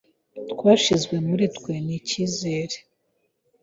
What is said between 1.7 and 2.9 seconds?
ni icyizere